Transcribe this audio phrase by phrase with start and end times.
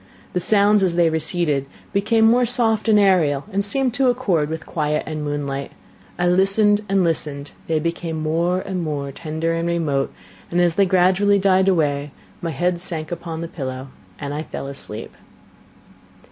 [0.33, 4.65] The sounds, as they receded, became more soft and aerial, and seemed to accord with
[4.65, 5.73] quiet and moonlight.
[6.17, 10.11] I listened and listened they became more and more tender and remote,
[10.49, 12.09] and, as they gradually died away,
[12.41, 15.15] my head sank upon the pillow and I fell asleep.